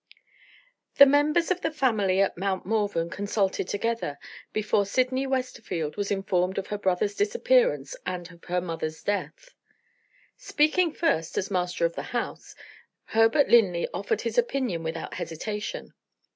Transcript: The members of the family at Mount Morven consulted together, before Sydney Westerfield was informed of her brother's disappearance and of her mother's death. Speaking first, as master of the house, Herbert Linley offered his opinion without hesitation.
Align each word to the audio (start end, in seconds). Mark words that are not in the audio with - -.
The 0.95 1.05
members 1.05 1.51
of 1.51 1.61
the 1.61 1.69
family 1.69 2.21
at 2.21 2.35
Mount 2.35 2.65
Morven 2.65 3.07
consulted 3.11 3.67
together, 3.67 4.17
before 4.51 4.83
Sydney 4.83 5.27
Westerfield 5.27 5.95
was 5.95 6.09
informed 6.09 6.57
of 6.57 6.65
her 6.65 6.77
brother's 6.79 7.13
disappearance 7.13 7.95
and 8.03 8.31
of 8.31 8.43
her 8.45 8.61
mother's 8.61 9.03
death. 9.03 9.53
Speaking 10.37 10.91
first, 10.91 11.37
as 11.37 11.51
master 11.51 11.85
of 11.85 11.93
the 11.93 12.01
house, 12.17 12.55
Herbert 13.05 13.47
Linley 13.49 13.87
offered 13.93 14.21
his 14.21 14.39
opinion 14.39 14.81
without 14.81 15.13
hesitation. 15.13 15.93